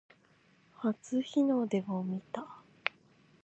[0.81, 2.63] 初日の出を見た